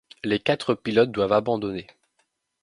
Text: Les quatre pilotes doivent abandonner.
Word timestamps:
Les 0.23 0.39
quatre 0.39 0.73
pilotes 0.73 1.11
doivent 1.11 1.31
abandonner. 1.33 1.85